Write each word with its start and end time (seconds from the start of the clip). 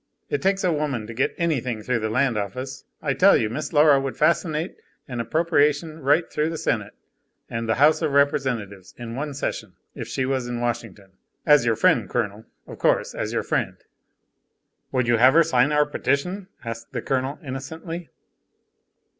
It 0.31 0.41
takes 0.41 0.63
a 0.63 0.71
woman 0.73 1.05
to 1.05 1.13
get 1.13 1.35
any 1.37 1.61
thing 1.61 1.83
through 1.83 1.99
the 1.99 2.09
Land 2.09 2.35
Office: 2.35 2.85
I 3.03 3.13
tell 3.13 3.37
you, 3.37 3.51
Miss 3.51 3.71
Laura 3.71 4.01
would 4.01 4.17
fascinate 4.17 4.77
an 5.07 5.19
appropriation 5.19 5.99
right 5.99 6.27
through 6.27 6.49
the 6.49 6.57
Senate 6.57 6.95
and 7.51 7.69
the 7.69 7.75
House 7.75 8.01
of 8.01 8.11
Representatives 8.13 8.95
in 8.97 9.13
one 9.15 9.35
session, 9.35 9.73
if 9.93 10.07
she 10.07 10.25
was 10.25 10.47
in 10.47 10.59
Washington, 10.59 11.11
as 11.45 11.67
your 11.67 11.75
friend, 11.75 12.09
Colonel, 12.09 12.45
of 12.65 12.79
course 12.79 13.13
as 13.13 13.31
your 13.31 13.43
friend." 13.43 13.77
"Would 14.91 15.07
you 15.07 15.17
have 15.17 15.35
her 15.35 15.43
sign 15.43 15.71
our 15.71 15.85
petition?" 15.85 16.47
asked 16.65 16.93
the 16.93 17.03
Colonel, 17.03 17.37
innocently. 17.45 18.09